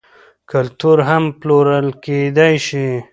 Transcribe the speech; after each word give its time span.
کلتور 0.51 0.97
هم 1.09 1.23
پلورل 1.41 1.87
کیدی 2.03 2.53
شي. 2.67 2.85